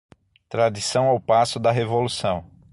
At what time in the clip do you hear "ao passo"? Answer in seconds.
1.07-1.59